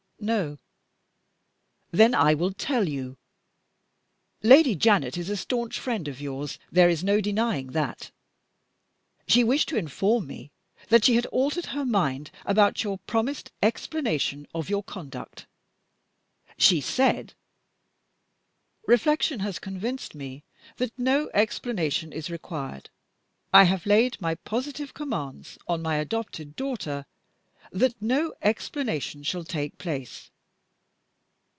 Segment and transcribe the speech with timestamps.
[0.23, 0.59] "No."
[1.89, 3.17] "Then I will tell you.
[4.43, 8.11] Lady Janet is a stanch friend of yours, there is no denying that.
[9.27, 10.51] She wished to inform me
[10.89, 15.47] that she had altered her mind about your promised explanation of your conduct.
[16.55, 17.33] She said,
[18.85, 20.43] 'Reflection has convinced me
[20.77, 22.91] that no explanation is required;
[23.51, 27.07] I have laid my positive commands on my adopted daughter
[27.73, 30.29] that no explanation shall take place.